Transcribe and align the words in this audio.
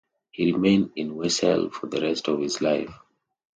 He 0.31 0.51
remained 0.51 0.93
in 0.95 1.15
Wesel 1.15 1.69
for 1.71 1.85
the 1.85 2.01
rest 2.01 2.27
of 2.27 2.39
his 2.41 2.59
life. 2.59 2.91